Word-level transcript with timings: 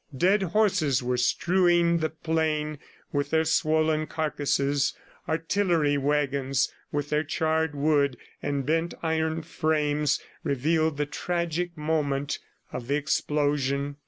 Dead 0.17 0.41
horses 0.41 1.03
were 1.03 1.15
strewing 1.15 1.99
the 1.99 2.09
plain 2.09 2.79
with 3.13 3.29
their 3.29 3.45
swollen 3.45 4.07
carcasses. 4.07 4.95
Artillery 5.29 5.95
wagons 5.95 6.73
with 6.91 7.09
their 7.11 7.23
charred 7.23 7.75
wood 7.75 8.17
and 8.41 8.65
bent 8.65 8.95
iron 9.03 9.43
frames 9.43 10.19
revealed 10.43 10.97
the 10.97 11.05
tragic 11.05 11.77
moment 11.77 12.39
of 12.73 12.87
the 12.87 12.95
explosion. 12.95 13.97